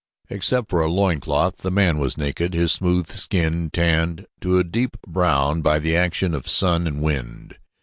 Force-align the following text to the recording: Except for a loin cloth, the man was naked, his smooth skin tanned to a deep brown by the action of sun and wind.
Except 0.31 0.67
for 0.71 0.81
a 0.81 0.89
loin 0.91 1.19
cloth, 1.19 1.57
the 1.59 1.69
man 1.69 1.99
was 1.99 2.17
naked, 2.17 2.55
his 2.55 2.71
smooth 2.71 3.07
skin 3.11 3.69
tanned 3.69 4.25
to 4.39 4.57
a 4.57 4.63
deep 4.63 4.97
brown 5.05 5.61
by 5.61 5.77
the 5.77 5.95
action 5.95 6.33
of 6.33 6.49
sun 6.49 6.87
and 6.87 7.03
wind. 7.03 7.59